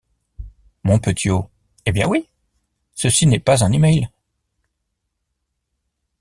[0.83, 1.47] Mon Petiot,
[1.85, 2.27] Eh bien oui:
[2.95, 4.09] ceci n’est pas un email.